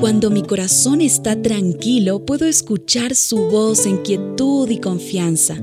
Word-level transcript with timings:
Cuando 0.00 0.30
mi 0.30 0.42
corazón 0.42 1.02
está 1.02 1.40
tranquilo, 1.42 2.24
puedo 2.24 2.46
escuchar 2.46 3.14
su 3.14 3.50
voz 3.50 3.84
en 3.84 3.98
quietud 3.98 4.70
y 4.70 4.80
confianza. 4.80 5.56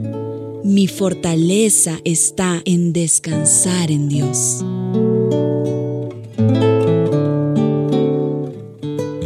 Mi 0.63 0.87
fortaleza 0.87 1.97
está 2.05 2.61
en 2.63 2.93
descansar 2.93 3.89
en 3.89 4.07
Dios. 4.07 4.63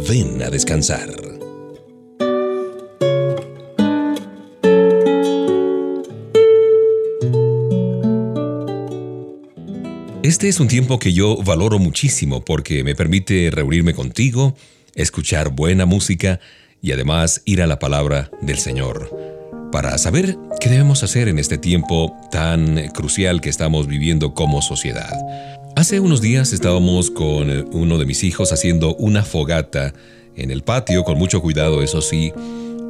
Ven 0.08 0.42
a 0.42 0.48
descansar. 0.48 1.10
Este 10.22 10.48
es 10.48 10.58
un 10.58 10.68
tiempo 10.68 10.98
que 10.98 11.12
yo 11.12 11.36
valoro 11.44 11.78
muchísimo 11.78 12.42
porque 12.42 12.82
me 12.82 12.94
permite 12.94 13.50
reunirme 13.50 13.92
contigo, 13.92 14.54
escuchar 14.94 15.50
buena 15.50 15.86
música 15.86 16.40
y 16.80 16.92
además 16.92 17.42
ir 17.44 17.62
a 17.62 17.66
la 17.66 17.78
palabra 17.78 18.30
del 18.40 18.58
Señor 18.58 19.10
para 19.72 19.96
saber 19.98 20.36
qué 20.60 20.68
debemos 20.68 21.02
hacer 21.02 21.28
en 21.28 21.38
este 21.38 21.58
tiempo 21.58 22.14
tan 22.30 22.88
crucial 22.88 23.40
que 23.40 23.48
estamos 23.48 23.86
viviendo 23.86 24.34
como 24.34 24.60
sociedad. 24.60 25.12
Hace 25.74 26.00
unos 26.00 26.20
días 26.20 26.52
estábamos 26.52 27.10
con 27.10 27.74
uno 27.74 27.98
de 27.98 28.04
mis 28.04 28.22
hijos 28.22 28.52
haciendo 28.52 28.94
una 28.96 29.24
fogata 29.24 29.94
en 30.36 30.50
el 30.50 30.62
patio, 30.62 31.04
con 31.04 31.18
mucho 31.18 31.40
cuidado, 31.40 31.82
eso 31.82 32.02
sí, 32.02 32.32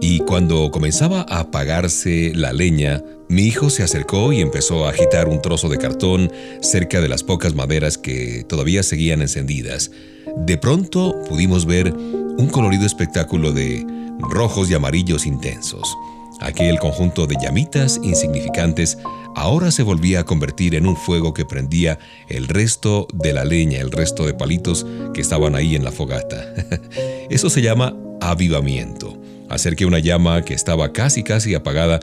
y 0.00 0.18
cuando 0.18 0.72
comenzaba 0.72 1.24
a 1.28 1.40
apagarse 1.40 2.32
la 2.34 2.52
leña, 2.52 3.00
mi 3.28 3.42
hijo 3.42 3.70
se 3.70 3.84
acercó 3.84 4.32
y 4.32 4.40
empezó 4.40 4.84
a 4.84 4.90
agitar 4.90 5.28
un 5.28 5.40
trozo 5.40 5.68
de 5.68 5.78
cartón 5.78 6.32
cerca 6.60 7.00
de 7.00 7.08
las 7.08 7.22
pocas 7.22 7.54
maderas 7.54 7.98
que 7.98 8.44
todavía 8.48 8.82
seguían 8.82 9.22
encendidas. 9.22 9.92
De 10.36 10.56
pronto 10.56 11.14
pudimos 11.28 11.66
ver 11.66 11.92
un 11.92 12.48
colorido 12.50 12.86
espectáculo 12.86 13.52
de 13.52 13.86
rojos 14.18 14.70
y 14.70 14.74
amarillos 14.74 15.26
intensos. 15.26 15.96
Aquel 16.40 16.78
conjunto 16.78 17.26
de 17.26 17.36
llamitas 17.40 18.00
insignificantes 18.02 18.98
ahora 19.36 19.70
se 19.70 19.82
volvía 19.82 20.20
a 20.20 20.24
convertir 20.24 20.74
en 20.74 20.86
un 20.86 20.96
fuego 20.96 21.34
que 21.34 21.44
prendía 21.44 21.98
el 22.28 22.48
resto 22.48 23.06
de 23.12 23.32
la 23.32 23.44
leña, 23.44 23.80
el 23.80 23.92
resto 23.92 24.26
de 24.26 24.34
palitos 24.34 24.84
que 25.14 25.20
estaban 25.20 25.54
ahí 25.54 25.76
en 25.76 25.84
la 25.84 25.92
fogata. 25.92 26.52
Eso 27.30 27.48
se 27.48 27.62
llama 27.62 27.94
avivamiento 28.20 29.22
hacer 29.52 29.76
que 29.76 29.84
una 29.84 29.98
llama 29.98 30.42
que 30.44 30.54
estaba 30.54 30.92
casi 30.92 31.22
casi 31.22 31.54
apagada 31.54 32.00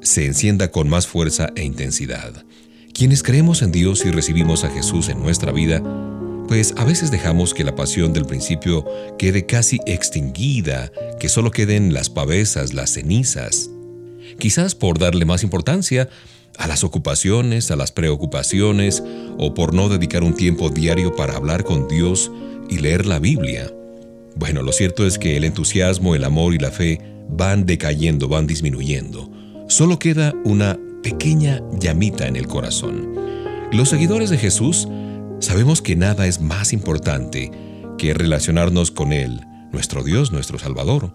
se 0.00 0.24
encienda 0.24 0.70
con 0.70 0.88
más 0.88 1.06
fuerza 1.06 1.50
e 1.56 1.64
intensidad. 1.64 2.44
Quienes 2.94 3.22
creemos 3.22 3.62
en 3.62 3.72
Dios 3.72 4.04
y 4.04 4.10
recibimos 4.10 4.64
a 4.64 4.70
Jesús 4.70 5.08
en 5.08 5.20
nuestra 5.20 5.50
vida, 5.50 5.82
pues 6.48 6.74
a 6.76 6.84
veces 6.84 7.10
dejamos 7.10 7.54
que 7.54 7.64
la 7.64 7.74
pasión 7.74 8.12
del 8.12 8.24
principio 8.24 8.84
quede 9.18 9.46
casi 9.46 9.80
extinguida, 9.86 10.90
que 11.18 11.28
solo 11.28 11.50
queden 11.50 11.94
las 11.94 12.10
pavesas, 12.10 12.72
las 12.74 12.90
cenizas. 12.90 13.70
Quizás 14.38 14.74
por 14.74 14.98
darle 14.98 15.24
más 15.24 15.42
importancia 15.42 16.08
a 16.58 16.66
las 16.66 16.84
ocupaciones, 16.84 17.70
a 17.70 17.76
las 17.76 17.92
preocupaciones, 17.92 19.02
o 19.38 19.54
por 19.54 19.74
no 19.74 19.88
dedicar 19.88 20.22
un 20.22 20.34
tiempo 20.34 20.70
diario 20.70 21.14
para 21.16 21.36
hablar 21.36 21.64
con 21.64 21.88
Dios 21.88 22.30
y 22.68 22.78
leer 22.78 23.06
la 23.06 23.18
Biblia. 23.18 23.72
Bueno, 24.34 24.62
lo 24.62 24.72
cierto 24.72 25.06
es 25.06 25.18
que 25.18 25.36
el 25.36 25.44
entusiasmo, 25.44 26.14
el 26.14 26.24
amor 26.24 26.54
y 26.54 26.58
la 26.58 26.70
fe 26.70 27.00
van 27.28 27.66
decayendo, 27.66 28.28
van 28.28 28.46
disminuyendo. 28.46 29.30
Solo 29.68 29.98
queda 29.98 30.34
una 30.44 30.78
pequeña 31.02 31.62
llamita 31.78 32.26
en 32.26 32.36
el 32.36 32.46
corazón. 32.46 33.14
Los 33.72 33.88
seguidores 33.88 34.30
de 34.30 34.38
Jesús 34.38 34.86
sabemos 35.42 35.82
que 35.82 35.96
nada 35.96 36.26
es 36.26 36.40
más 36.40 36.72
importante 36.72 37.50
que 37.98 38.14
relacionarnos 38.14 38.90
con 38.90 39.12
Él, 39.12 39.40
nuestro 39.72 40.02
Dios, 40.02 40.32
nuestro 40.32 40.58
Salvador. 40.58 41.12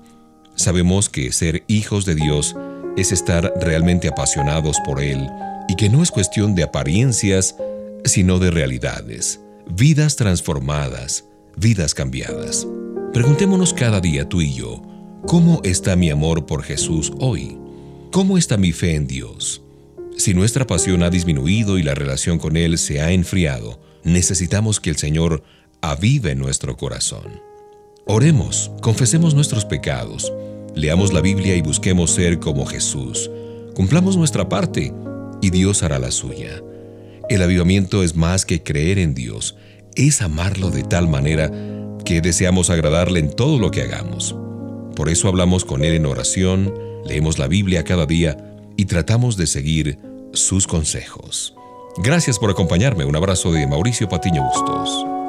Sabemos 0.55 1.09
que 1.09 1.31
ser 1.31 1.63
hijos 1.67 2.05
de 2.05 2.15
Dios 2.15 2.55
es 2.97 3.11
estar 3.11 3.53
realmente 3.59 4.07
apasionados 4.07 4.77
por 4.85 5.01
Él 5.01 5.27
y 5.69 5.75
que 5.75 5.89
no 5.89 6.03
es 6.03 6.11
cuestión 6.11 6.55
de 6.55 6.63
apariencias, 6.63 7.55
sino 8.03 8.39
de 8.39 8.51
realidades, 8.51 9.39
vidas 9.69 10.15
transformadas, 10.15 11.25
vidas 11.55 11.93
cambiadas. 11.93 12.67
Preguntémonos 13.13 13.73
cada 13.73 14.01
día 14.01 14.27
tú 14.27 14.41
y 14.41 14.53
yo, 14.53 14.81
¿cómo 15.25 15.61
está 15.63 15.95
mi 15.95 16.09
amor 16.09 16.45
por 16.45 16.63
Jesús 16.63 17.13
hoy? 17.19 17.57
¿Cómo 18.11 18.37
está 18.37 18.57
mi 18.57 18.71
fe 18.71 18.95
en 18.95 19.07
Dios? 19.07 19.61
Si 20.17 20.33
nuestra 20.33 20.67
pasión 20.67 21.03
ha 21.03 21.09
disminuido 21.09 21.77
y 21.77 21.83
la 21.83 21.95
relación 21.95 22.39
con 22.39 22.57
Él 22.57 22.77
se 22.77 23.01
ha 23.01 23.11
enfriado, 23.11 23.86
necesitamos 24.07 24.79
que 24.79 24.89
el 24.89 24.97
Señor 24.97 25.43
avive 25.81 26.33
nuestro 26.33 26.77
corazón. 26.77 27.41
Oremos, 28.05 28.71
confesemos 28.81 29.35
nuestros 29.35 29.65
pecados, 29.65 30.31
leamos 30.75 31.13
la 31.13 31.21
Biblia 31.21 31.55
y 31.55 31.61
busquemos 31.61 32.11
ser 32.11 32.39
como 32.39 32.65
Jesús. 32.65 33.29
Cumplamos 33.75 34.15
nuestra 34.15 34.47
parte 34.47 34.93
y 35.41 35.49
Dios 35.49 35.83
hará 35.83 35.99
la 35.99 36.11
suya. 36.11 36.63
El 37.29 37.41
avivamiento 37.41 38.01
es 38.01 38.15
más 38.15 38.45
que 38.45 38.63
creer 38.63 38.97
en 38.97 39.13
Dios, 39.13 39.57
es 39.95 40.21
amarlo 40.21 40.71
de 40.71 40.83
tal 40.83 41.09
manera 41.09 41.51
que 42.05 42.21
deseamos 42.21 42.69
agradarle 42.69 43.19
en 43.19 43.35
todo 43.35 43.59
lo 43.59 43.71
que 43.71 43.81
hagamos. 43.81 44.35
Por 44.95 45.09
eso 45.09 45.27
hablamos 45.27 45.65
con 45.65 45.83
Él 45.83 45.93
en 45.93 46.05
oración, 46.05 46.73
leemos 47.05 47.37
la 47.37 47.47
Biblia 47.47 47.83
cada 47.83 48.05
día 48.05 48.37
y 48.77 48.85
tratamos 48.85 49.35
de 49.35 49.47
seguir 49.47 49.99
sus 50.31 50.65
consejos. 50.65 51.56
Gracias 51.97 52.37
por 52.37 52.51
acompañarme. 52.51 53.05
Un 53.05 53.15
abrazo 53.15 53.51
de 53.51 53.65
Mauricio 53.65 54.07
Patiño 54.07 54.43
Bustos. 54.43 55.26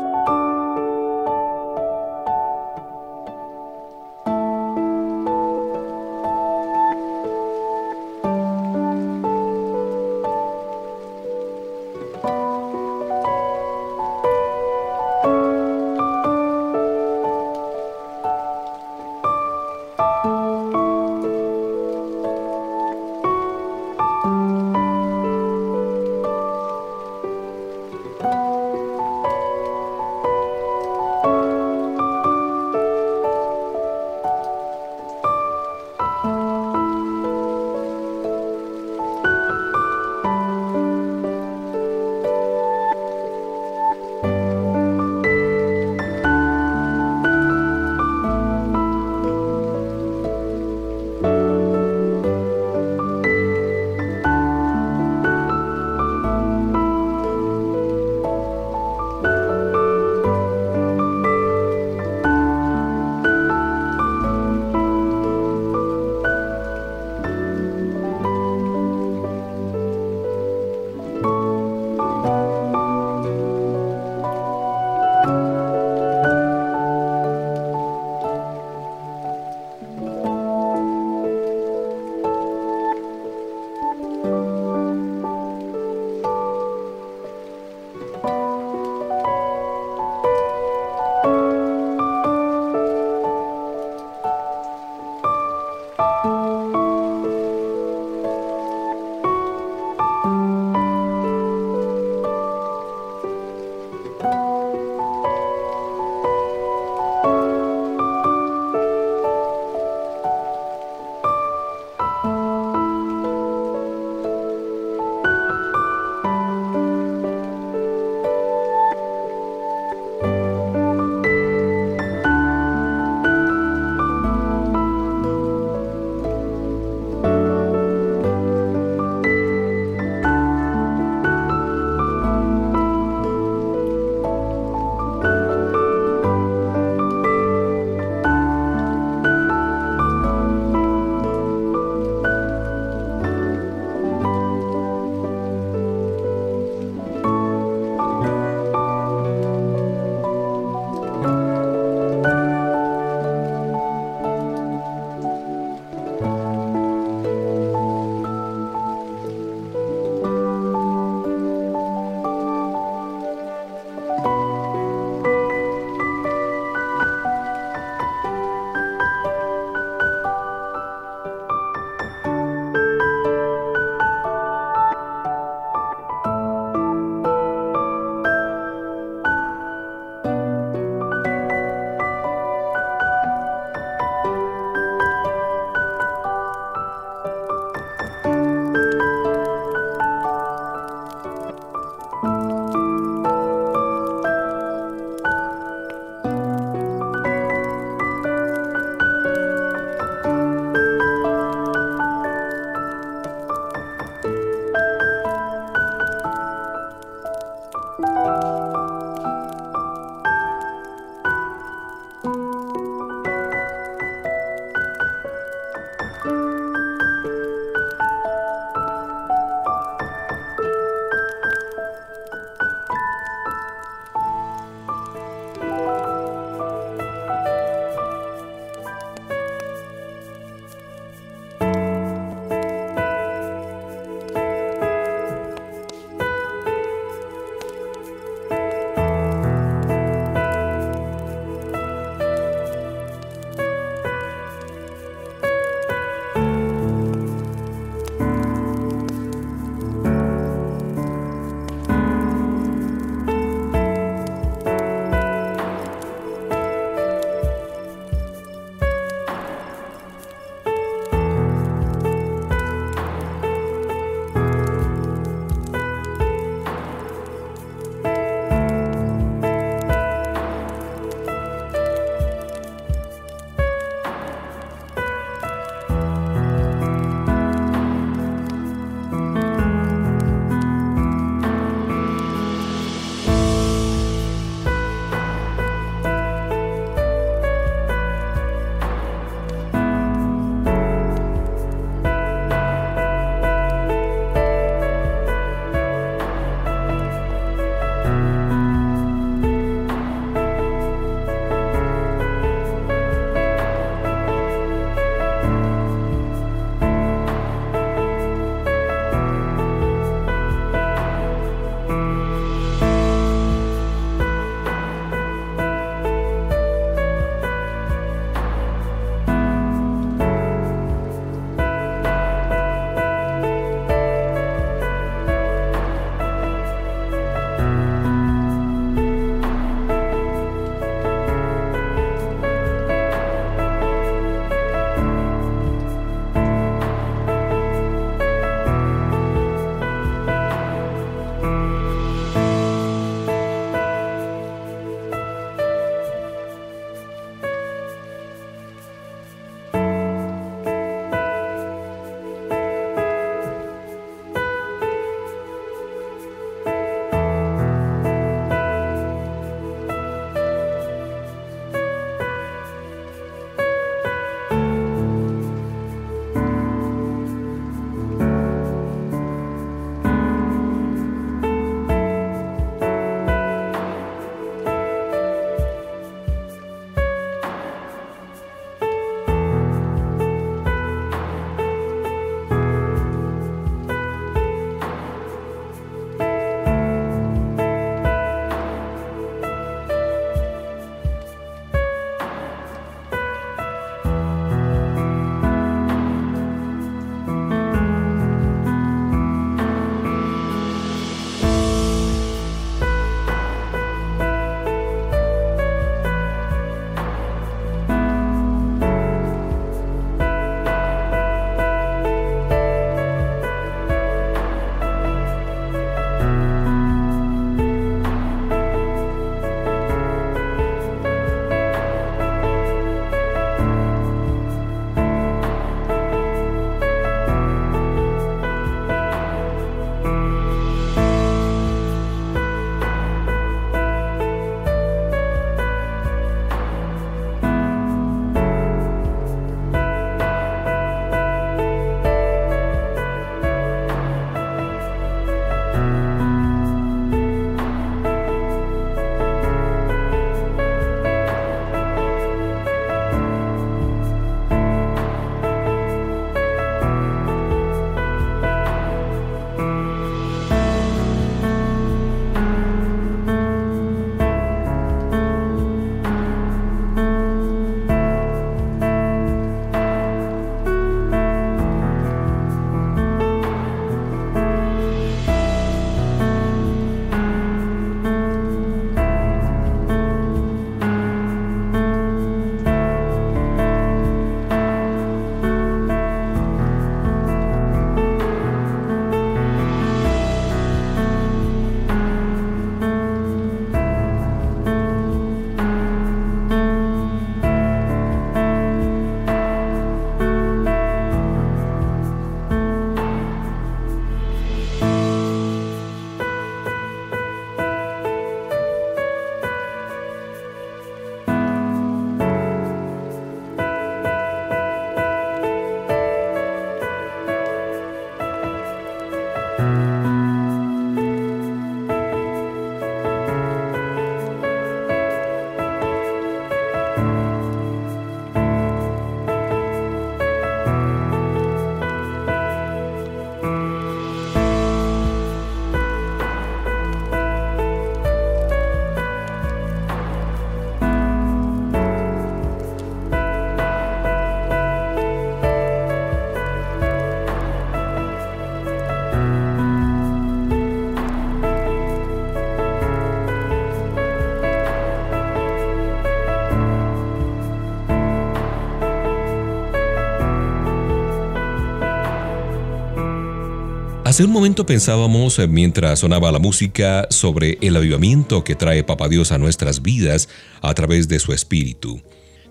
Hace 564.19 564.25
un 564.25 564.33
momento 564.33 564.67
pensábamos, 564.67 565.39
eh, 565.39 565.47
mientras 565.47 566.01
sonaba 566.01 566.33
la 566.33 566.41
música, 566.41 567.07
sobre 567.09 567.57
el 567.61 567.77
avivamiento 567.77 568.43
que 568.43 568.57
trae 568.57 568.83
Papa 568.83 569.09
Dios 569.09 569.31
a 569.31 569.39
nuestras 569.39 569.81
vidas 569.81 570.29
a 570.61 570.75
través 570.75 571.07
de 571.07 571.21
su 571.21 571.33
Espíritu. 571.33 572.03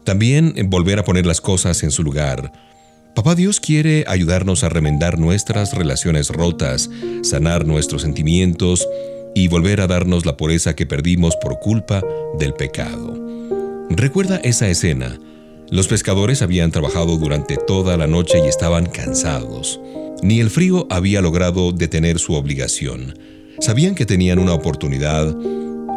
También 0.06 0.56
volver 0.70 0.98
a 0.98 1.04
poner 1.04 1.26
las 1.26 1.42
cosas 1.42 1.84
en 1.84 1.92
su 1.92 2.04
lugar. 2.04 2.54
Papá 3.16 3.36
Dios 3.36 3.60
quiere 3.60 4.06
ayudarnos 4.08 4.64
a 4.64 4.70
remendar 4.70 5.20
nuestras 5.20 5.74
relaciones 5.74 6.30
rotas, 6.30 6.90
sanar 7.22 7.66
nuestros 7.66 8.04
sentimientos 8.04 8.88
y 9.36 9.50
volver 9.50 9.82
a 9.82 9.88
darnos 9.88 10.26
la 10.26 10.38
pureza 10.38 10.74
que 10.74 10.86
perdimos 10.86 11.36
por 11.36 11.60
culpa 11.60 12.02
del 12.40 12.54
pecado. 12.54 13.20
Recuerda 13.90 14.38
esa 14.38 14.70
escena. 14.70 15.20
Los 15.70 15.90
pescadores 15.90 16.42
habían 16.42 16.72
trabajado 16.72 17.18
durante 17.18 17.58
toda 17.58 17.98
la 17.98 18.08
noche 18.08 18.40
y 18.40 18.48
estaban 18.48 18.86
cansados. 18.86 19.82
Ni 20.24 20.40
el 20.40 20.50
frío 20.50 20.88
había 20.90 21.22
logrado 21.22 21.72
detener 21.72 22.20
su 22.20 22.34
obligación. 22.34 23.18
Sabían 23.60 23.96
que 23.96 24.06
tenían 24.06 24.40
una 24.40 24.54
oportunidad 24.54 25.36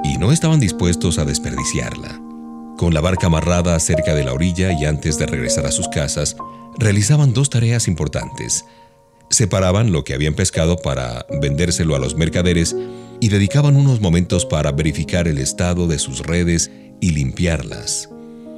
y 0.04 0.18
no 0.18 0.32
estaban 0.32 0.60
dispuestos 0.60 1.18
a 1.18 1.24
desperdiciarla. 1.24 2.20
Con 2.76 2.94
la 2.94 3.00
barca 3.00 3.26
amarrada 3.26 3.78
cerca 3.80 4.14
de 4.14 4.24
la 4.24 4.32
orilla 4.32 4.72
y 4.72 4.84
antes 4.84 5.18
de 5.18 5.26
regresar 5.26 5.66
a 5.66 5.70
sus 5.70 5.88
casas, 5.88 6.36
realizaban 6.78 7.32
dos 7.32 7.50
tareas 7.50 7.88
importantes. 7.88 8.64
Separaban 9.30 9.92
lo 9.92 10.04
que 10.04 10.14
habían 10.14 10.34
pescado 10.34 10.76
para 10.76 11.26
vendérselo 11.40 11.94
a 11.94 11.98
los 11.98 12.16
mercaderes 12.16 12.74
y 13.20 13.28
dedicaban 13.28 13.76
unos 13.76 14.00
momentos 14.00 14.46
para 14.46 14.72
verificar 14.72 15.28
el 15.28 15.38
estado 15.38 15.86
de 15.86 15.98
sus 15.98 16.20
redes 16.20 16.70
y 17.00 17.10
limpiarlas. 17.10 18.08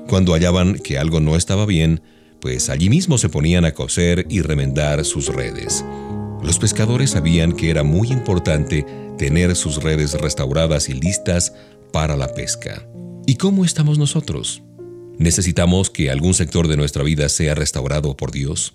Cuando 0.08 0.32
hallaban 0.32 0.78
que 0.78 0.98
algo 0.98 1.20
no 1.20 1.36
estaba 1.36 1.66
bien, 1.66 2.00
pues 2.42 2.68
allí 2.70 2.90
mismo 2.90 3.18
se 3.18 3.28
ponían 3.28 3.64
a 3.64 3.72
coser 3.72 4.26
y 4.28 4.42
remendar 4.42 5.04
sus 5.04 5.28
redes. 5.28 5.84
Los 6.42 6.58
pescadores 6.58 7.10
sabían 7.10 7.52
que 7.52 7.70
era 7.70 7.84
muy 7.84 8.08
importante 8.08 8.84
tener 9.16 9.54
sus 9.54 9.80
redes 9.80 10.14
restauradas 10.14 10.88
y 10.88 10.94
listas 10.94 11.54
para 11.92 12.16
la 12.16 12.34
pesca. 12.34 12.84
¿Y 13.26 13.36
cómo 13.36 13.64
estamos 13.64 13.96
nosotros? 13.96 14.60
¿Necesitamos 15.18 15.88
que 15.88 16.10
algún 16.10 16.34
sector 16.34 16.66
de 16.66 16.76
nuestra 16.76 17.04
vida 17.04 17.28
sea 17.28 17.54
restaurado 17.54 18.16
por 18.16 18.32
Dios? 18.32 18.74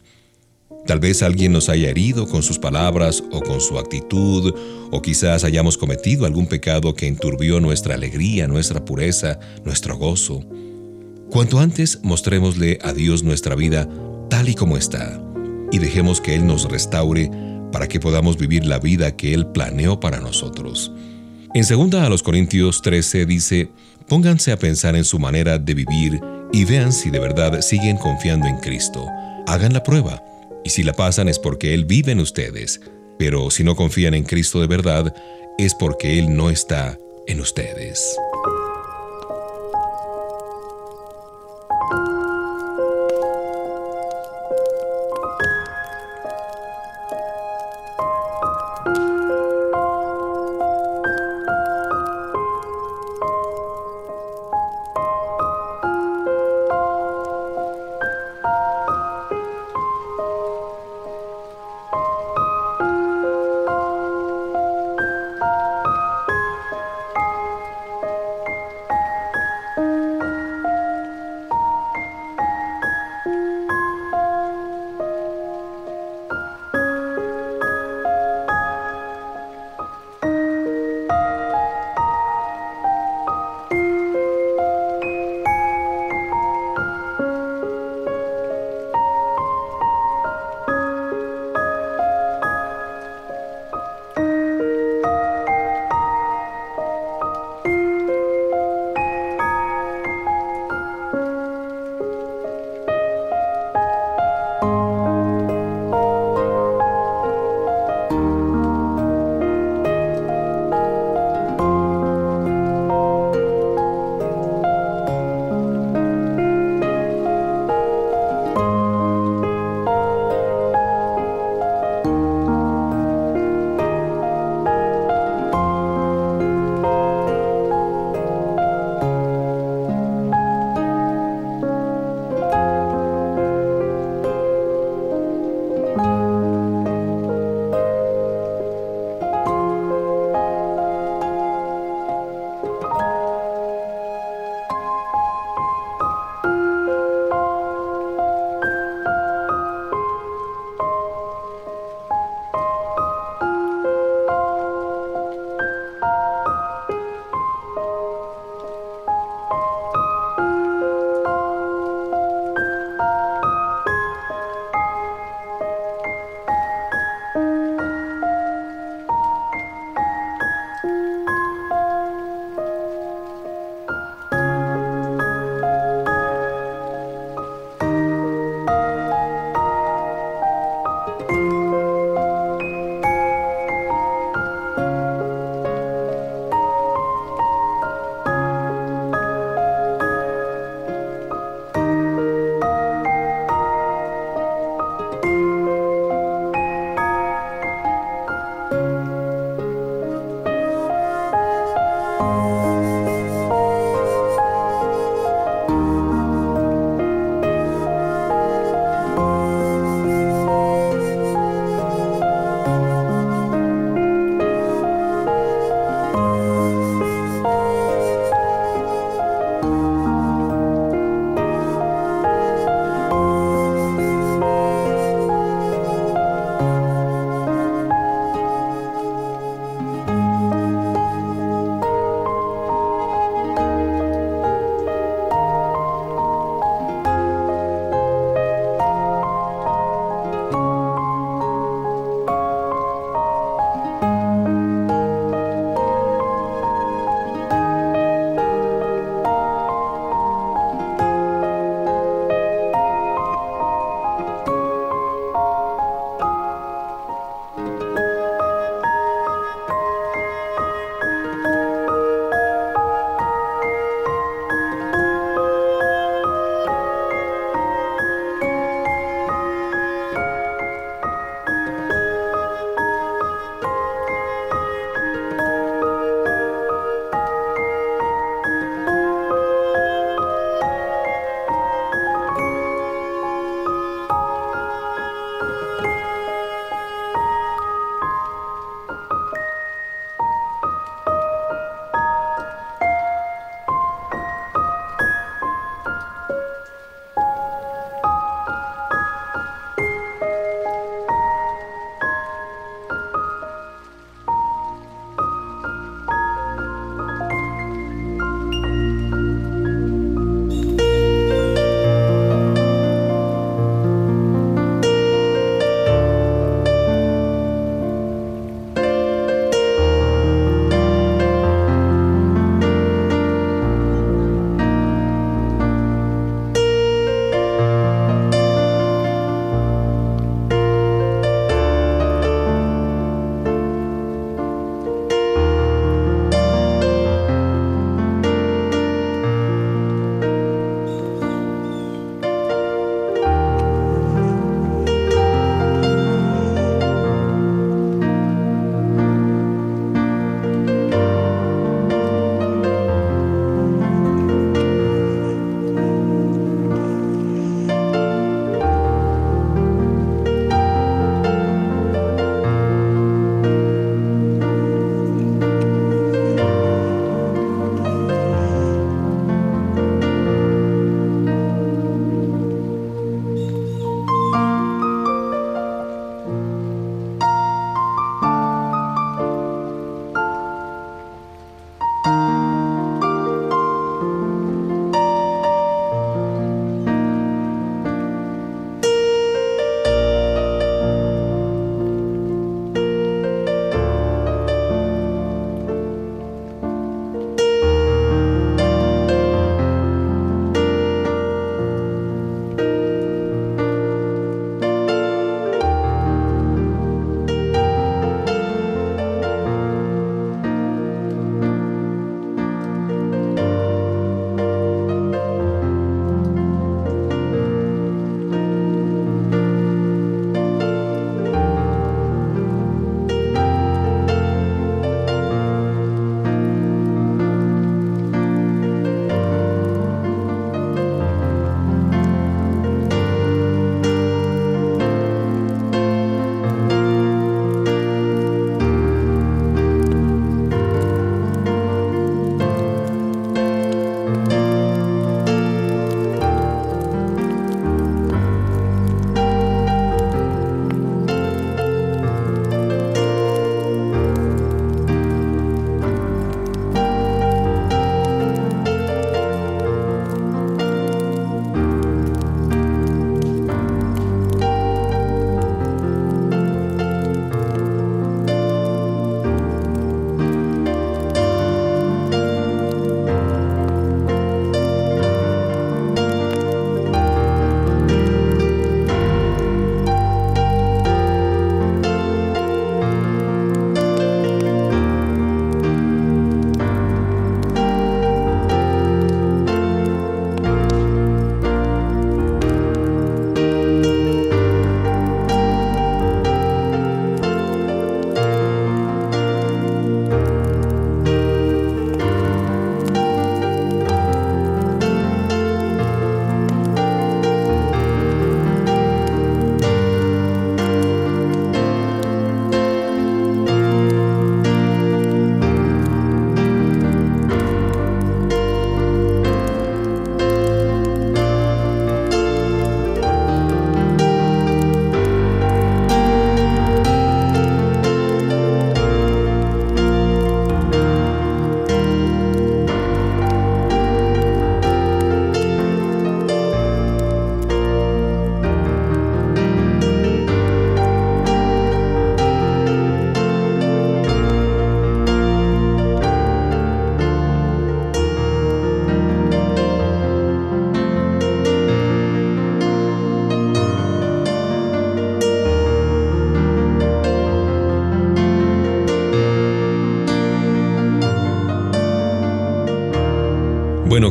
Tal 0.85 1.01
vez 1.01 1.21
alguien 1.21 1.51
nos 1.51 1.67
haya 1.67 1.89
herido 1.89 2.25
con 2.29 2.43
sus 2.43 2.59
palabras 2.59 3.21
o 3.33 3.41
con 3.41 3.59
su 3.59 3.77
actitud, 3.77 4.55
o 4.91 5.01
quizás 5.01 5.43
hayamos 5.43 5.77
cometido 5.77 6.25
algún 6.25 6.47
pecado 6.47 6.95
que 6.95 7.07
enturbió 7.07 7.59
nuestra 7.59 7.95
alegría, 7.95 8.47
nuestra 8.47 8.85
pureza, 8.85 9.41
nuestro 9.65 9.97
gozo. 9.97 10.45
Cuanto 11.29 11.59
antes 11.59 11.99
mostrémosle 12.03 12.79
a 12.83 12.93
Dios 12.93 13.23
nuestra 13.23 13.55
vida 13.55 13.87
tal 14.29 14.49
y 14.49 14.55
como 14.55 14.77
está, 14.77 15.21
y 15.71 15.79
dejemos 15.79 16.21
que 16.21 16.35
Él 16.35 16.47
nos 16.47 16.69
restaure 16.69 17.29
para 17.71 17.87
que 17.87 17.99
podamos 17.99 18.37
vivir 18.37 18.65
la 18.65 18.79
vida 18.79 19.15
que 19.15 19.33
Él 19.33 19.47
planeó 19.47 19.99
para 19.99 20.21
nosotros. 20.21 20.91
En 21.53 21.65
2 21.67 22.01
a 22.01 22.09
los 22.09 22.23
Corintios 22.23 22.81
13 22.81 23.25
dice, 23.25 23.71
Pónganse 24.07 24.53
a 24.53 24.57
pensar 24.57 24.95
en 24.95 25.03
su 25.03 25.19
manera 25.19 25.59
de 25.59 25.73
vivir 25.73 26.21
y 26.53 26.63
vean 26.63 26.93
si 26.93 27.09
de 27.09 27.19
verdad 27.19 27.59
siguen 27.61 27.97
confiando 27.97 28.47
en 28.47 28.57
Cristo. 28.57 29.05
Hagan 29.47 29.73
la 29.73 29.83
prueba, 29.83 30.23
y 30.63 30.69
si 30.69 30.83
la 30.83 30.93
pasan 30.93 31.27
es 31.27 31.39
porque 31.39 31.73
Él 31.73 31.83
vive 31.83 32.13
en 32.13 32.21
ustedes, 32.21 32.79
pero 33.19 33.51
si 33.51 33.65
no 33.65 33.75
confían 33.75 34.13
en 34.13 34.23
Cristo 34.23 34.61
de 34.61 34.67
verdad, 34.67 35.13
es 35.57 35.75
porque 35.75 36.19
Él 36.19 36.35
no 36.35 36.49
está 36.49 36.97
en 37.27 37.41
ustedes. 37.41 38.17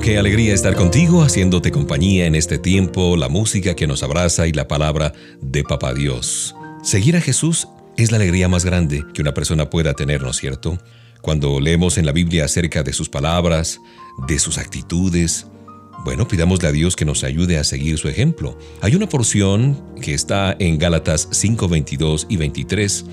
Qué 0.07 0.19
alegría 0.19 0.55
estar 0.55 0.77
contigo, 0.77 1.25
haciéndote 1.25 1.73
compañía 1.73 2.27
en 2.27 2.37
este 2.37 2.59
tiempo, 2.59 3.17
la 3.17 3.29
música 3.29 3.75
que 3.75 3.89
nos 3.89 4.05
abraza 4.05 4.47
y 4.47 4.53
la 4.53 4.69
palabra 4.69 5.13
de 5.41 5.65
Papá 5.65 5.95
Dios. 5.95 6.55
Seguir 6.85 7.17
a 7.17 7.21
Jesús 7.21 7.67
es 7.97 8.13
la 8.13 8.19
alegría 8.19 8.47
más 8.49 8.65
grande 8.65 9.05
que 9.13 9.21
una 9.21 9.35
persona 9.35 9.69
pueda 9.69 9.95
tener, 9.95 10.23
¿no 10.23 10.31
es 10.31 10.37
cierto? 10.37 10.79
Cuando 11.23 11.59
leemos 11.59 11.99
en 11.99 12.07
la 12.07 12.13
Biblia 12.13 12.45
acerca 12.45 12.85
de 12.85 12.93
sus 12.93 13.09
palabras, 13.09 13.81
de 14.29 14.39
sus 14.39 14.59
actitudes, 14.59 15.49
bueno, 16.05 16.29
pidámosle 16.29 16.69
a 16.69 16.73
Dios 16.73 16.95
que 16.95 17.05
nos 17.05 17.25
ayude 17.25 17.59
a 17.59 17.65
seguir 17.65 17.99
su 17.99 18.07
ejemplo. 18.07 18.57
Hay 18.83 18.95
una 18.95 19.09
porción 19.09 19.83
que 20.01 20.15
está 20.15 20.55
en 20.61 20.79
Gálatas 20.79 21.27
5, 21.33 21.67
22 21.69 22.27
y 22.29 22.37
23. 22.37 23.07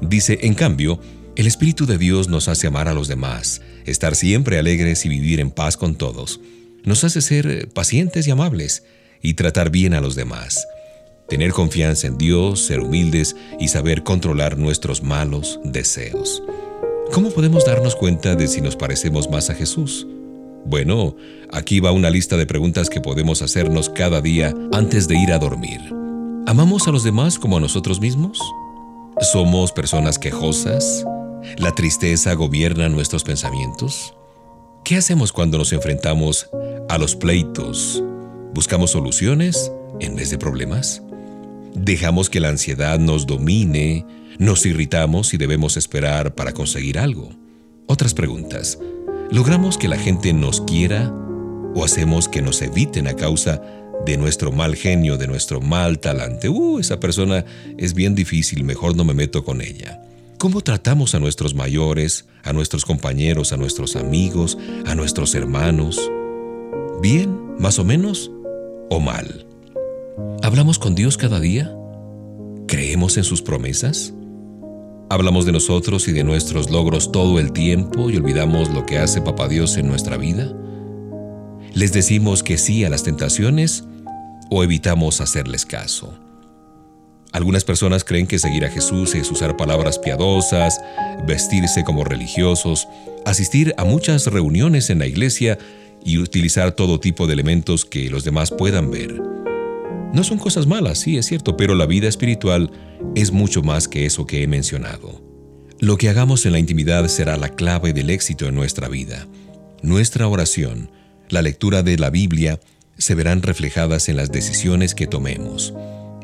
Dice, 0.00 0.40
en 0.42 0.54
cambio, 0.54 0.98
el 1.40 1.46
Espíritu 1.46 1.86
de 1.86 1.96
Dios 1.96 2.28
nos 2.28 2.48
hace 2.48 2.66
amar 2.66 2.86
a 2.86 2.92
los 2.92 3.08
demás, 3.08 3.62
estar 3.86 4.14
siempre 4.14 4.58
alegres 4.58 5.06
y 5.06 5.08
vivir 5.08 5.40
en 5.40 5.50
paz 5.50 5.78
con 5.78 5.94
todos. 5.94 6.38
Nos 6.84 7.02
hace 7.02 7.22
ser 7.22 7.66
pacientes 7.72 8.28
y 8.28 8.30
amables 8.30 8.84
y 9.22 9.34
tratar 9.34 9.70
bien 9.70 9.94
a 9.94 10.02
los 10.02 10.14
demás. 10.14 10.66
Tener 11.30 11.52
confianza 11.52 12.08
en 12.08 12.18
Dios, 12.18 12.66
ser 12.66 12.80
humildes 12.80 13.36
y 13.58 13.68
saber 13.68 14.02
controlar 14.02 14.58
nuestros 14.58 15.02
malos 15.02 15.58
deseos. 15.64 16.42
¿Cómo 17.10 17.30
podemos 17.30 17.64
darnos 17.64 17.96
cuenta 17.96 18.36
de 18.36 18.46
si 18.46 18.60
nos 18.60 18.76
parecemos 18.76 19.30
más 19.30 19.48
a 19.48 19.54
Jesús? 19.54 20.06
Bueno, 20.66 21.16
aquí 21.50 21.80
va 21.80 21.90
una 21.90 22.10
lista 22.10 22.36
de 22.36 22.44
preguntas 22.44 22.90
que 22.90 23.00
podemos 23.00 23.40
hacernos 23.40 23.88
cada 23.88 24.20
día 24.20 24.54
antes 24.72 25.08
de 25.08 25.18
ir 25.18 25.32
a 25.32 25.38
dormir. 25.38 25.80
¿Amamos 26.46 26.86
a 26.86 26.90
los 26.90 27.02
demás 27.02 27.38
como 27.38 27.56
a 27.56 27.60
nosotros 27.60 27.98
mismos? 27.98 28.38
¿Somos 29.32 29.72
personas 29.72 30.18
quejosas? 30.18 31.02
¿La 31.56 31.74
tristeza 31.74 32.34
gobierna 32.34 32.88
nuestros 32.88 33.24
pensamientos? 33.24 34.14
¿Qué 34.84 34.96
hacemos 34.96 35.32
cuando 35.32 35.58
nos 35.58 35.72
enfrentamos 35.72 36.48
a 36.88 36.98
los 36.98 37.16
pleitos? 37.16 38.02
¿Buscamos 38.54 38.90
soluciones 38.90 39.70
en 40.00 40.16
vez 40.16 40.30
de 40.30 40.38
problemas? 40.38 41.02
¿Dejamos 41.74 42.28
que 42.28 42.40
la 42.40 42.48
ansiedad 42.48 42.98
nos 42.98 43.26
domine? 43.26 44.04
¿Nos 44.38 44.66
irritamos 44.66 45.32
y 45.34 45.36
debemos 45.36 45.76
esperar 45.76 46.34
para 46.34 46.52
conseguir 46.52 46.98
algo? 46.98 47.30
Otras 47.86 48.14
preguntas. 48.14 48.78
¿Logramos 49.30 49.78
que 49.78 49.88
la 49.88 49.98
gente 49.98 50.32
nos 50.32 50.60
quiera 50.62 51.12
o 51.74 51.84
hacemos 51.84 52.28
que 52.28 52.42
nos 52.42 52.60
eviten 52.62 53.06
a 53.06 53.14
causa 53.14 53.62
de 54.04 54.16
nuestro 54.16 54.50
mal 54.50 54.74
genio, 54.74 55.16
de 55.16 55.28
nuestro 55.28 55.60
mal 55.60 56.00
talante? 56.00 56.48
Uh, 56.48 56.80
esa 56.80 57.00
persona 57.00 57.44
es 57.78 57.94
bien 57.94 58.14
difícil, 58.14 58.64
mejor 58.64 58.96
no 58.96 59.04
me 59.04 59.14
meto 59.14 59.44
con 59.44 59.60
ella. 59.60 60.02
¿Cómo 60.40 60.62
tratamos 60.62 61.14
a 61.14 61.18
nuestros 61.18 61.54
mayores, 61.54 62.24
a 62.44 62.54
nuestros 62.54 62.86
compañeros, 62.86 63.52
a 63.52 63.58
nuestros 63.58 63.94
amigos, 63.94 64.56
a 64.86 64.94
nuestros 64.94 65.34
hermanos? 65.34 66.00
¿Bien, 67.02 67.58
más 67.58 67.78
o 67.78 67.84
menos, 67.84 68.30
o 68.88 69.00
mal? 69.00 69.46
¿Hablamos 70.42 70.78
con 70.78 70.94
Dios 70.94 71.18
cada 71.18 71.40
día? 71.40 71.70
¿Creemos 72.66 73.18
en 73.18 73.24
sus 73.24 73.42
promesas? 73.42 74.14
¿Hablamos 75.10 75.44
de 75.44 75.52
nosotros 75.52 76.08
y 76.08 76.12
de 76.12 76.24
nuestros 76.24 76.70
logros 76.70 77.12
todo 77.12 77.38
el 77.38 77.52
tiempo 77.52 78.08
y 78.08 78.16
olvidamos 78.16 78.70
lo 78.70 78.86
que 78.86 78.96
hace 78.96 79.20
Papá 79.20 79.46
Dios 79.46 79.76
en 79.76 79.88
nuestra 79.88 80.16
vida? 80.16 80.50
¿Les 81.74 81.92
decimos 81.92 82.42
que 82.42 82.56
sí 82.56 82.82
a 82.86 82.88
las 82.88 83.02
tentaciones 83.02 83.84
o 84.48 84.64
evitamos 84.64 85.20
hacerles 85.20 85.66
caso? 85.66 86.29
Algunas 87.32 87.64
personas 87.64 88.02
creen 88.04 88.26
que 88.26 88.38
seguir 88.38 88.64
a 88.64 88.70
Jesús 88.70 89.14
es 89.14 89.30
usar 89.30 89.56
palabras 89.56 89.98
piadosas, 89.98 90.80
vestirse 91.26 91.84
como 91.84 92.04
religiosos, 92.04 92.88
asistir 93.24 93.72
a 93.76 93.84
muchas 93.84 94.26
reuniones 94.26 94.90
en 94.90 94.98
la 94.98 95.06
iglesia 95.06 95.58
y 96.04 96.18
utilizar 96.18 96.72
todo 96.72 96.98
tipo 96.98 97.26
de 97.26 97.34
elementos 97.34 97.84
que 97.84 98.10
los 98.10 98.24
demás 98.24 98.50
puedan 98.50 98.90
ver. 98.90 99.20
No 100.12 100.24
son 100.24 100.38
cosas 100.38 100.66
malas, 100.66 100.98
sí 100.98 101.18
es 101.18 101.26
cierto, 101.26 101.56
pero 101.56 101.76
la 101.76 101.86
vida 101.86 102.08
espiritual 102.08 102.72
es 103.14 103.30
mucho 103.30 103.62
más 103.62 103.86
que 103.86 104.06
eso 104.06 104.26
que 104.26 104.42
he 104.42 104.48
mencionado. 104.48 105.22
Lo 105.78 105.96
que 105.98 106.08
hagamos 106.08 106.44
en 106.46 106.52
la 106.52 106.58
intimidad 106.58 107.06
será 107.06 107.36
la 107.36 107.50
clave 107.50 107.92
del 107.92 108.10
éxito 108.10 108.46
en 108.46 108.56
nuestra 108.56 108.88
vida. 108.88 109.28
Nuestra 109.82 110.26
oración, 110.26 110.90
la 111.28 111.42
lectura 111.42 111.84
de 111.84 111.96
la 111.96 112.10
Biblia, 112.10 112.58
se 112.98 113.14
verán 113.14 113.42
reflejadas 113.42 114.08
en 114.08 114.16
las 114.16 114.32
decisiones 114.32 114.94
que 114.94 115.06
tomemos. 115.06 115.72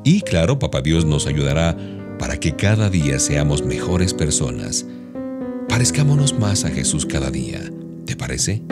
Y 0.07 0.21
claro, 0.21 0.61
Papá 0.61 0.83
Dios 0.83 1.05
nos 1.05 1.27
ayudará 1.27 1.77
para 2.21 2.39
que 2.39 2.55
cada 2.55 2.89
día 2.89 3.19
seamos 3.19 3.65
mejores 3.65 4.15
personas. 4.15 4.87
Parezcámonos 5.69 6.39
más 6.39 6.65
a 6.65 6.71
Jesús 6.71 7.05
cada 7.05 7.29
día. 7.29 7.61
¿Te 8.07 8.15
parece? 8.15 8.63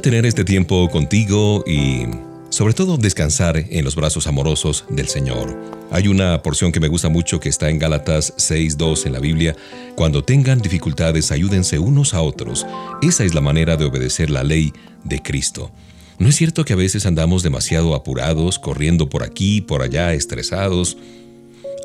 Tener 0.00 0.26
este 0.26 0.44
tiempo 0.44 0.88
contigo 0.88 1.62
y 1.66 2.06
sobre 2.48 2.74
todo 2.74 2.96
descansar 2.96 3.56
en 3.56 3.84
los 3.84 3.94
brazos 3.94 4.26
amorosos 4.26 4.84
del 4.88 5.08
Señor. 5.08 5.56
Hay 5.90 6.08
una 6.08 6.42
porción 6.42 6.72
que 6.72 6.80
me 6.80 6.88
gusta 6.88 7.08
mucho 7.08 7.38
que 7.38 7.48
está 7.48 7.68
en 7.68 7.78
Gálatas 7.78 8.34
6.2 8.36 9.06
en 9.06 9.12
la 9.12 9.20
Biblia. 9.20 9.56
Cuando 9.96 10.24
tengan 10.24 10.60
dificultades, 10.60 11.30
ayúdense 11.30 11.78
unos 11.78 12.14
a 12.14 12.22
otros. 12.22 12.66
Esa 13.02 13.24
es 13.24 13.34
la 13.34 13.40
manera 13.40 13.76
de 13.76 13.84
obedecer 13.84 14.30
la 14.30 14.42
ley 14.42 14.72
de 15.04 15.20
Cristo. 15.20 15.70
¿No 16.18 16.28
es 16.28 16.36
cierto 16.36 16.64
que 16.64 16.72
a 16.72 16.76
veces 16.76 17.06
andamos 17.06 17.42
demasiado 17.42 17.94
apurados, 17.94 18.58
corriendo 18.58 19.08
por 19.08 19.22
aquí, 19.22 19.60
por 19.60 19.82
allá, 19.82 20.12
estresados? 20.14 20.96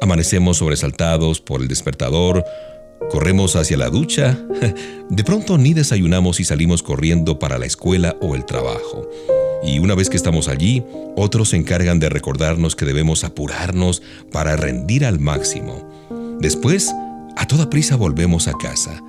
Amanecemos 0.01 0.57
sobresaltados 0.57 1.39
por 1.41 1.61
el 1.61 1.67
despertador, 1.67 2.43
corremos 3.09 3.55
hacia 3.55 3.77
la 3.77 3.89
ducha, 3.89 4.39
de 5.09 5.23
pronto 5.23 5.57
ni 5.57 5.73
desayunamos 5.73 6.39
y 6.39 6.45
salimos 6.45 6.83
corriendo 6.83 7.39
para 7.39 7.57
la 7.57 7.65
escuela 7.65 8.15
o 8.21 8.35
el 8.35 8.45
trabajo. 8.45 9.09
Y 9.63 9.79
una 9.79 9.95
vez 9.95 10.09
que 10.09 10.17
estamos 10.17 10.47
allí, 10.47 10.83
otros 11.15 11.49
se 11.49 11.57
encargan 11.57 11.99
de 11.99 12.09
recordarnos 12.09 12.75
que 12.75 12.85
debemos 12.85 13.23
apurarnos 13.23 14.01
para 14.31 14.55
rendir 14.55 15.05
al 15.05 15.19
máximo. 15.19 15.89
Después, 16.39 16.93
a 17.35 17.47
toda 17.47 17.69
prisa 17.69 17.95
volvemos 17.95 18.47
a 18.47 18.53
casa. 18.53 19.01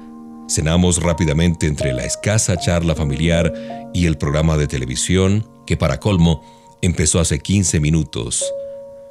Cenamos 0.48 1.02
rápidamente 1.02 1.66
entre 1.66 1.92
la 1.92 2.04
escasa 2.04 2.56
charla 2.56 2.94
familiar 2.94 3.52
y 3.92 4.06
el 4.06 4.16
programa 4.16 4.56
de 4.56 4.66
televisión, 4.66 5.46
que 5.66 5.76
para 5.76 6.00
colmo 6.00 6.42
empezó 6.80 7.20
hace 7.20 7.40
15 7.40 7.80
minutos, 7.80 8.44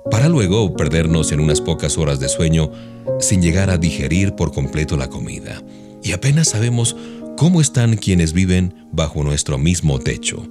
para 0.09 0.29
luego 0.29 0.75
perdernos 0.75 1.31
en 1.31 1.41
unas 1.41 1.61
pocas 1.61 1.97
horas 1.97 2.19
de 2.19 2.29
sueño 2.29 2.71
sin 3.19 3.41
llegar 3.41 3.69
a 3.69 3.77
digerir 3.77 4.35
por 4.35 4.51
completo 4.51 4.97
la 4.97 5.09
comida. 5.09 5.61
Y 6.03 6.11
apenas 6.11 6.49
sabemos 6.49 6.95
cómo 7.37 7.61
están 7.61 7.97
quienes 7.97 8.33
viven 8.33 8.73
bajo 8.91 9.23
nuestro 9.23 9.57
mismo 9.57 9.99
techo. 9.99 10.47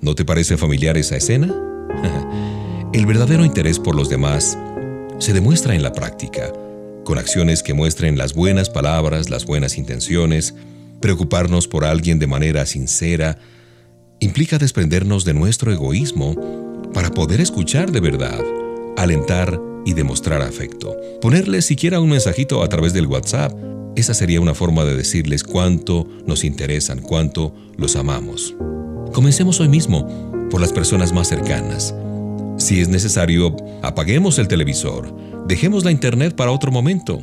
¿No 0.00 0.14
te 0.14 0.24
parece 0.24 0.56
familiar 0.56 0.96
esa 0.96 1.16
escena? 1.16 1.54
El 2.92 3.06
verdadero 3.06 3.44
interés 3.44 3.78
por 3.78 3.94
los 3.94 4.08
demás 4.08 4.56
se 5.18 5.32
demuestra 5.32 5.74
en 5.74 5.82
la 5.82 5.92
práctica, 5.92 6.52
con 7.04 7.18
acciones 7.18 7.62
que 7.62 7.74
muestren 7.74 8.16
las 8.16 8.34
buenas 8.34 8.70
palabras, 8.70 9.30
las 9.30 9.46
buenas 9.46 9.76
intenciones, 9.78 10.54
preocuparnos 11.00 11.68
por 11.68 11.84
alguien 11.84 12.18
de 12.18 12.26
manera 12.26 12.66
sincera, 12.66 13.38
implica 14.20 14.58
desprendernos 14.58 15.24
de 15.24 15.34
nuestro 15.34 15.72
egoísmo 15.72 16.34
para 16.94 17.10
poder 17.10 17.40
escuchar 17.40 17.90
de 17.90 18.00
verdad, 18.00 18.40
alentar 18.96 19.60
y 19.84 19.94
demostrar 19.94 20.42
afecto. 20.42 20.96
Ponerles 21.20 21.66
siquiera 21.66 22.00
un 22.00 22.10
mensajito 22.10 22.62
a 22.62 22.68
través 22.68 22.92
del 22.92 23.06
WhatsApp, 23.06 23.52
esa 23.96 24.14
sería 24.14 24.40
una 24.40 24.54
forma 24.54 24.84
de 24.84 24.96
decirles 24.96 25.44
cuánto 25.44 26.06
nos 26.26 26.44
interesan, 26.44 27.00
cuánto 27.00 27.54
los 27.76 27.96
amamos. 27.96 28.54
Comencemos 29.12 29.60
hoy 29.60 29.68
mismo 29.68 30.06
por 30.50 30.60
las 30.60 30.72
personas 30.72 31.12
más 31.12 31.28
cercanas. 31.28 31.94
Si 32.58 32.80
es 32.80 32.88
necesario, 32.88 33.56
apaguemos 33.82 34.38
el 34.38 34.48
televisor, 34.48 35.14
dejemos 35.46 35.84
la 35.84 35.90
internet 35.90 36.34
para 36.34 36.50
otro 36.50 36.72
momento, 36.72 37.20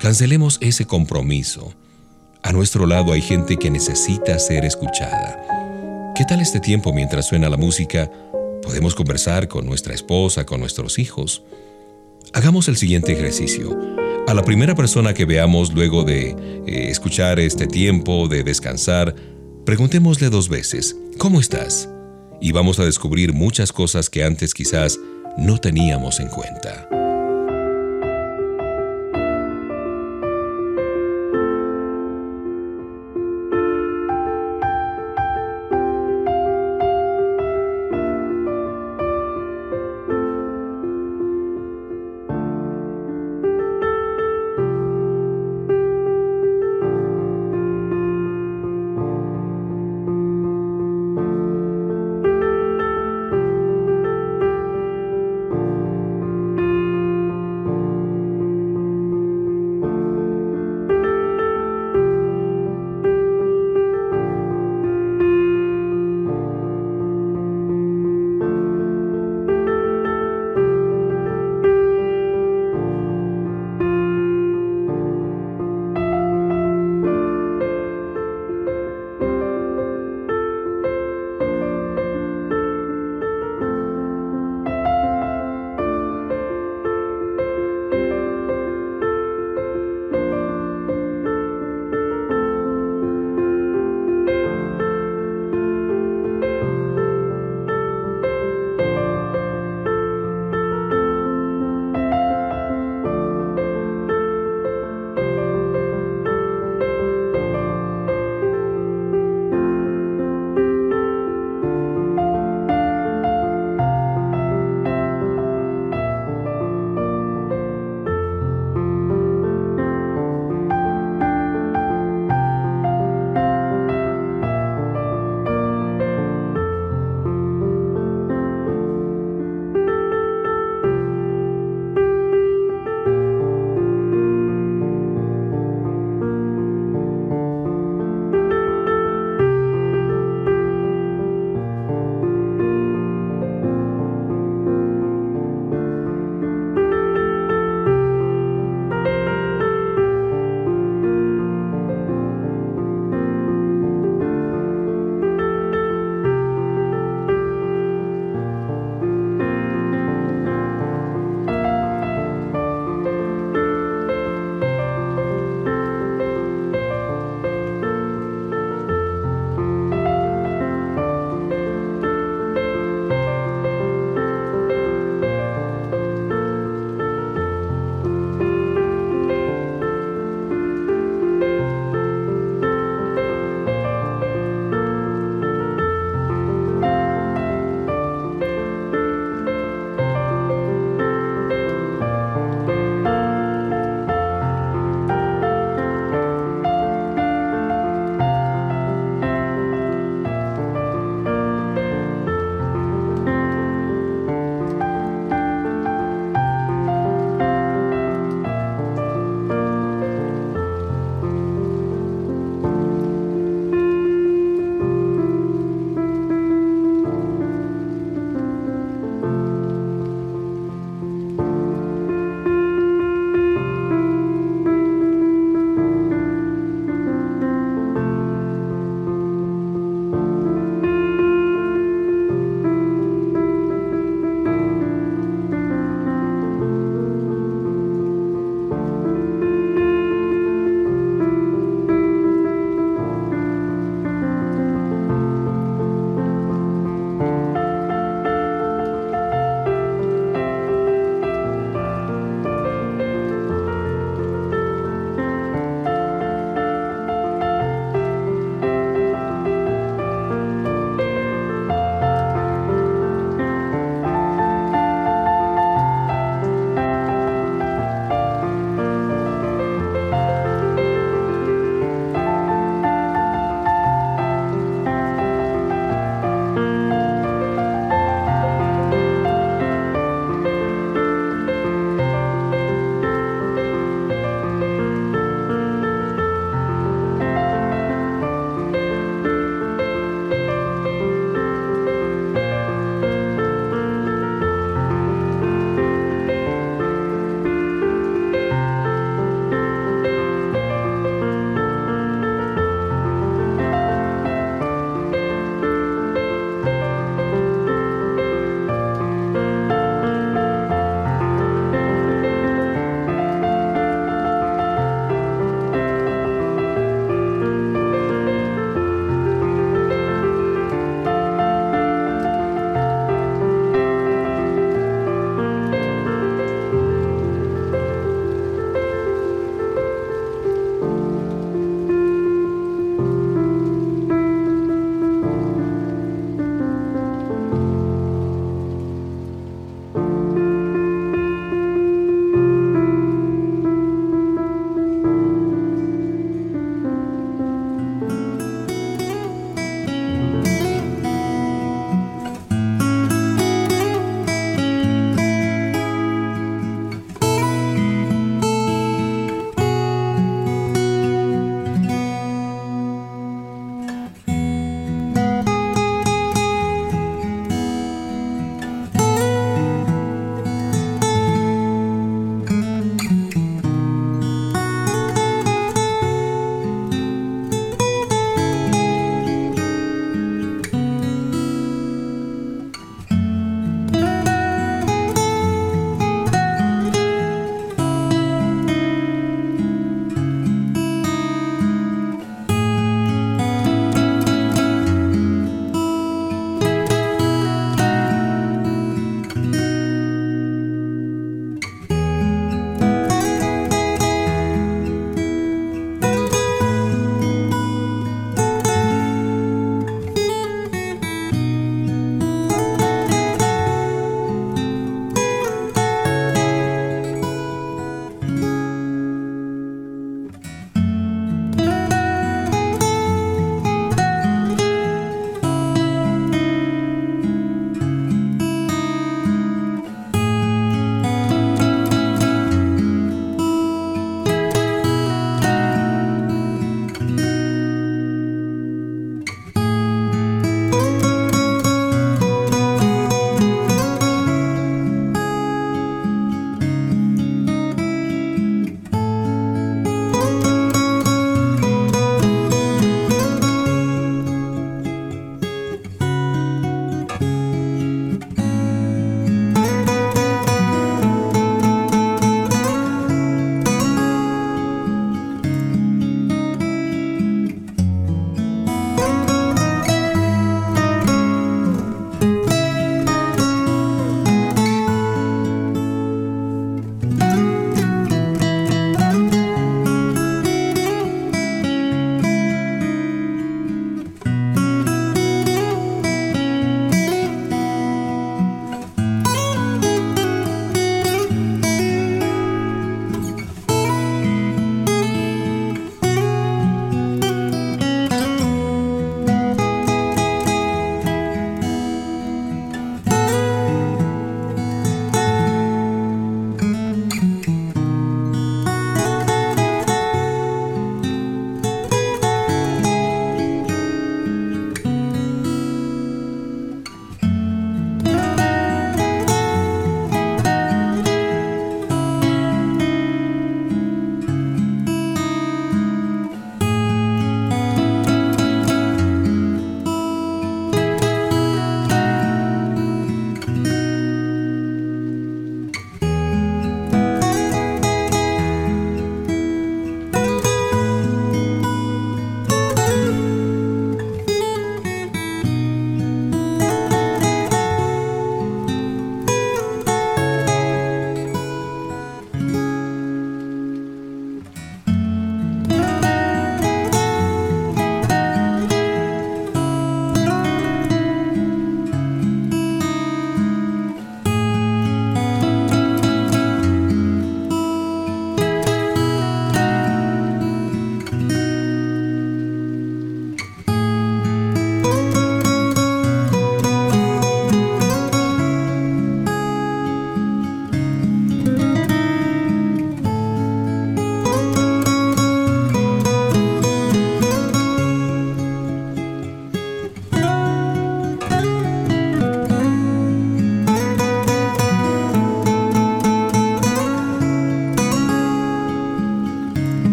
cancelemos 0.00 0.58
ese 0.60 0.84
compromiso. 0.84 1.72
A 2.42 2.52
nuestro 2.52 2.86
lado 2.86 3.12
hay 3.12 3.22
gente 3.22 3.56
que 3.56 3.70
necesita 3.70 4.38
ser 4.38 4.66
escuchada. 4.66 6.12
¿Qué 6.14 6.24
tal 6.24 6.40
este 6.40 6.60
tiempo 6.60 6.92
mientras 6.92 7.26
suena 7.26 7.48
la 7.48 7.56
música? 7.56 8.10
Podemos 8.62 8.94
conversar 8.94 9.48
con 9.48 9.66
nuestra 9.66 9.94
esposa, 9.94 10.44
con 10.44 10.60
nuestros 10.60 10.98
hijos. 10.98 11.42
Hagamos 12.34 12.66
el 12.66 12.76
siguiente 12.76 13.12
ejercicio. 13.12 13.78
A 14.26 14.34
la 14.34 14.42
primera 14.42 14.74
persona 14.74 15.14
que 15.14 15.24
veamos 15.24 15.72
luego 15.72 16.02
de 16.02 16.30
eh, 16.66 16.90
escuchar 16.90 17.38
este 17.38 17.66
tiempo, 17.66 18.26
de 18.26 18.42
descansar, 18.42 19.14
Preguntémosle 19.64 20.28
dos 20.28 20.50
veces, 20.50 20.94
¿cómo 21.16 21.40
estás? 21.40 21.88
Y 22.38 22.52
vamos 22.52 22.78
a 22.80 22.84
descubrir 22.84 23.32
muchas 23.32 23.72
cosas 23.72 24.10
que 24.10 24.22
antes 24.22 24.52
quizás 24.52 25.00
no 25.38 25.56
teníamos 25.56 26.20
en 26.20 26.28
cuenta. 26.28 26.86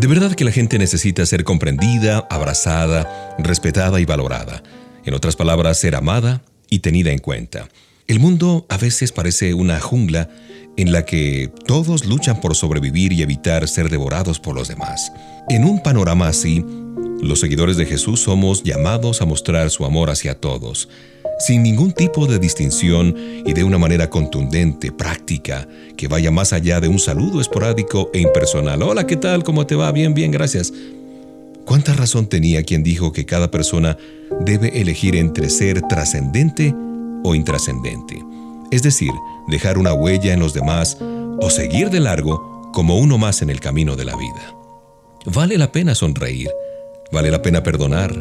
De 0.00 0.06
verdad 0.06 0.32
que 0.32 0.46
la 0.46 0.50
gente 0.50 0.78
necesita 0.78 1.26
ser 1.26 1.44
comprendida, 1.44 2.26
abrazada, 2.30 3.36
respetada 3.38 4.00
y 4.00 4.06
valorada. 4.06 4.62
En 5.04 5.12
otras 5.12 5.36
palabras, 5.36 5.76
ser 5.76 5.94
amada 5.94 6.40
y 6.70 6.78
tenida 6.78 7.12
en 7.12 7.18
cuenta. 7.18 7.68
El 8.06 8.18
mundo 8.18 8.64
a 8.70 8.78
veces 8.78 9.12
parece 9.12 9.52
una 9.52 9.78
jungla 9.78 10.30
en 10.78 10.90
la 10.90 11.04
que 11.04 11.52
todos 11.66 12.06
luchan 12.06 12.40
por 12.40 12.56
sobrevivir 12.56 13.12
y 13.12 13.20
evitar 13.20 13.68
ser 13.68 13.90
devorados 13.90 14.40
por 14.40 14.54
los 14.54 14.68
demás. 14.68 15.12
En 15.50 15.64
un 15.64 15.82
panorama 15.82 16.28
así, 16.28 16.64
los 17.20 17.40
seguidores 17.40 17.76
de 17.76 17.84
Jesús 17.84 18.20
somos 18.20 18.62
llamados 18.62 19.20
a 19.20 19.26
mostrar 19.26 19.68
su 19.68 19.84
amor 19.84 20.08
hacia 20.08 20.34
todos, 20.34 20.88
sin 21.40 21.62
ningún 21.62 21.92
tipo 21.92 22.26
de 22.26 22.38
distinción 22.38 23.16
y 23.44 23.52
de 23.54 23.64
una 23.64 23.78
manera 23.78 24.10
contundente, 24.10 24.92
práctica, 24.92 25.66
que 25.96 26.06
vaya 26.06 26.30
más 26.30 26.52
allá 26.52 26.80
de 26.80 26.88
un 26.88 26.98
saludo 26.98 27.40
esporádico 27.40 28.10
e 28.12 28.20
impersonal. 28.20 28.82
Hola, 28.82 29.06
¿qué 29.06 29.16
tal? 29.16 29.42
¿Cómo 29.42 29.66
te 29.66 29.74
va? 29.74 29.90
Bien, 29.90 30.14
bien, 30.14 30.30
gracias. 30.30 30.72
¿Cuánta 31.64 31.94
razón 31.94 32.26
tenía 32.26 32.62
quien 32.62 32.82
dijo 32.82 33.12
que 33.12 33.24
cada 33.24 33.50
persona 33.50 33.96
debe 34.40 34.80
elegir 34.80 35.16
entre 35.16 35.48
ser 35.48 35.80
trascendente 35.82 36.74
o 37.24 37.34
intrascendente? 37.34 38.22
Es 38.70 38.82
decir, 38.82 39.12
dejar 39.48 39.78
una 39.78 39.94
huella 39.94 40.34
en 40.34 40.40
los 40.40 40.52
demás 40.52 40.98
o 41.40 41.48
seguir 41.48 41.90
de 41.90 42.00
largo 42.00 42.70
como 42.72 42.98
uno 42.98 43.18
más 43.18 43.40
en 43.40 43.50
el 43.50 43.60
camino 43.60 43.96
de 43.96 44.04
la 44.04 44.16
vida. 44.16 44.54
Vale 45.26 45.58
la 45.58 45.72
pena 45.72 45.94
sonreír, 45.94 46.50
vale 47.12 47.30
la 47.30 47.42
pena 47.42 47.62
perdonar, 47.62 48.14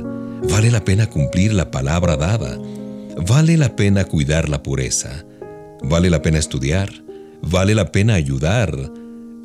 vale 0.50 0.72
la 0.72 0.84
pena 0.86 1.10
cumplir 1.10 1.54
la 1.54 1.70
palabra 1.70 2.18
dada, 2.18 2.58
Vale 3.28 3.58
la 3.58 3.76
pena 3.76 4.06
cuidar 4.06 4.48
la 4.48 4.64
pureza, 4.64 5.26
vale 5.84 6.10
la 6.10 6.22
pena 6.22 6.40
estudiar, 6.40 6.90
vale 7.42 7.76
la 7.76 7.92
pena 7.92 8.14
ayudar, 8.14 8.74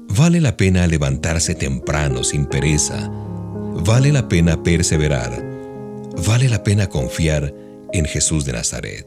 vale 0.08 0.40
la 0.40 0.56
pena 0.56 0.86
levantarse 0.86 1.56
temprano 1.56 2.22
sin 2.22 2.46
pereza, 2.46 3.10
vale 3.10 4.12
la 4.12 4.28
pena 4.28 4.62
perseverar, 4.62 5.44
vale 6.24 6.48
la 6.48 6.62
pena 6.62 6.86
confiar 6.86 7.52
en 7.92 8.04
Jesús 8.04 8.44
de 8.44 8.52
Nazaret. 8.52 9.06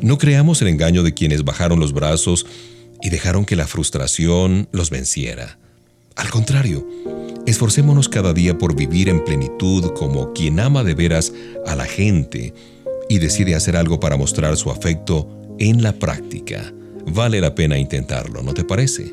No 0.00 0.16
creamos 0.16 0.62
el 0.62 0.68
engaño 0.68 1.02
de 1.02 1.12
quienes 1.12 1.42
bajaron 1.42 1.80
los 1.80 1.92
brazos 1.92 2.46
y 3.02 3.10
dejaron 3.10 3.44
que 3.44 3.56
la 3.56 3.66
frustración 3.66 4.68
los 4.70 4.90
venciera. 4.90 5.58
Al 6.14 6.30
contrario, 6.30 6.86
esforcémonos 7.46 8.08
cada 8.08 8.32
día 8.32 8.56
por 8.58 8.76
vivir 8.76 9.08
en 9.08 9.24
plenitud 9.24 9.92
como 9.94 10.32
quien 10.34 10.60
ama 10.60 10.84
de 10.84 10.94
veras 10.94 11.32
a 11.66 11.74
la 11.74 11.86
gente 11.86 12.54
y 13.12 13.18
decide 13.18 13.54
hacer 13.54 13.76
algo 13.76 14.00
para 14.00 14.16
mostrar 14.16 14.56
su 14.56 14.70
afecto 14.70 15.28
en 15.58 15.82
la 15.82 15.92
práctica, 15.92 16.72
vale 17.06 17.42
la 17.42 17.54
pena 17.54 17.76
intentarlo, 17.76 18.42
¿no 18.42 18.54
te 18.54 18.64
parece? 18.64 19.12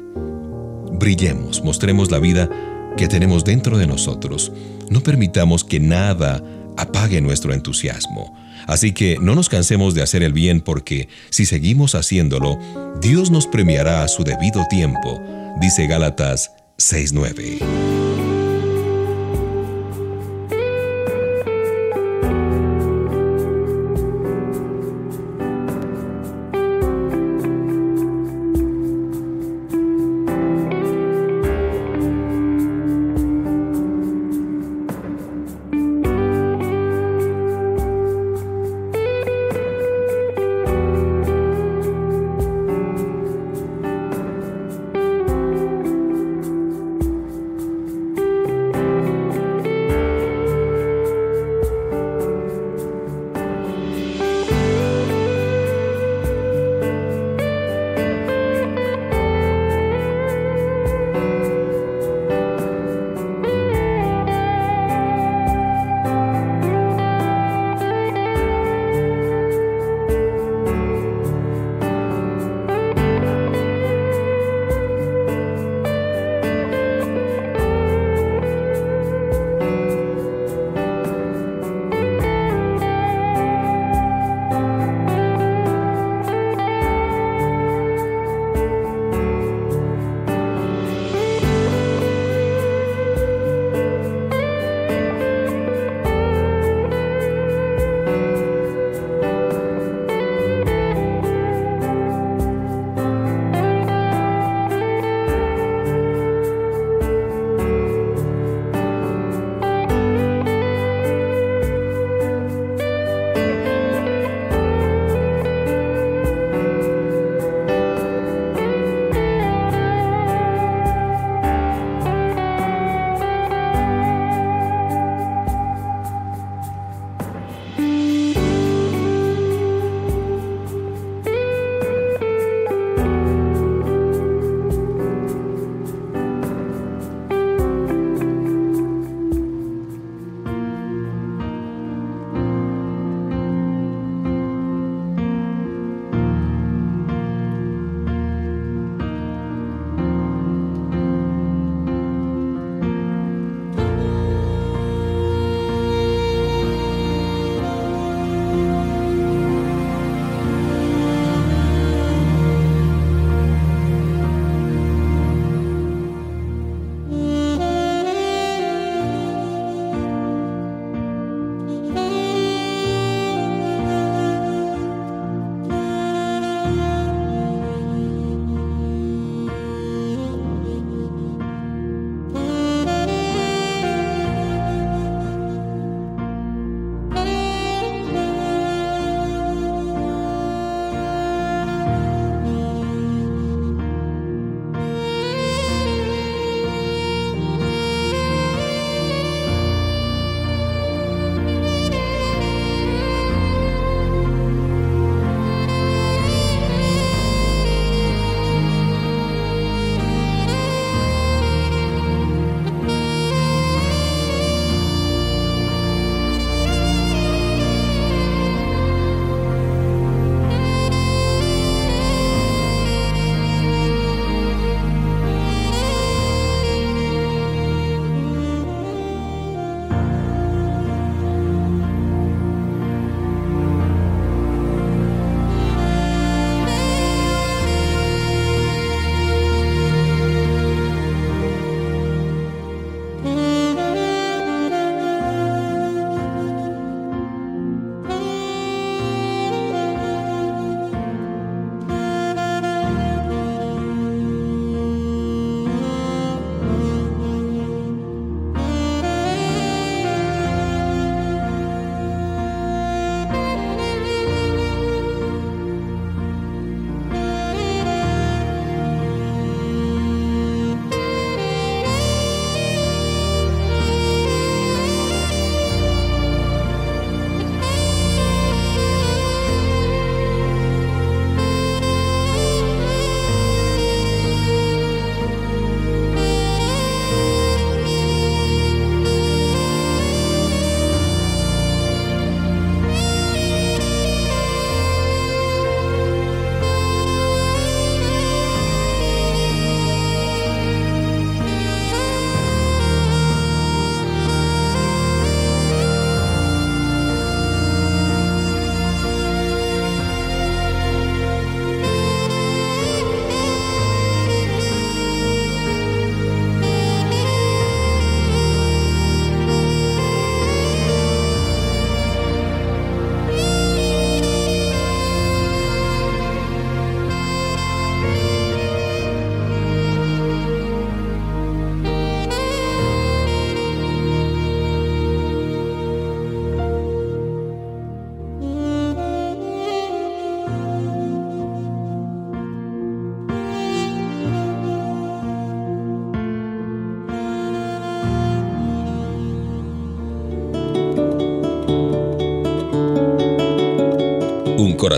Brillemos, 0.93 1.62
mostremos 1.66 2.10
la 2.10 2.20
vida 2.20 2.50
que 2.95 3.10
tenemos 3.10 3.43
dentro 3.43 3.78
de 3.78 3.88
nosotros. 3.88 4.54
No 4.89 5.02
permitamos 5.02 5.66
que 5.66 5.82
nada 5.82 6.41
apague 6.78 7.20
nuestro 7.20 7.54
entusiasmo. 7.54 8.34
Así 8.68 8.93
que 8.93 9.18
no 9.20 9.36
nos 9.36 9.50
cansemos 9.50 9.93
de 9.95 10.02
hacer 10.02 10.24
el 10.24 10.32
bien 10.32 10.62
porque 10.62 11.10
si 11.30 11.45
seguimos 11.45 11.93
haciéndolo, 11.93 12.58
Dios 13.02 13.32
nos 13.32 13.47
premiará 13.47 14.06
a 14.06 14.08
su 14.08 14.24
debido 14.24 14.66
tiempo, 14.70 15.22
dice 15.60 15.88
Gálatas 15.88 16.52
6.9. 16.78 17.89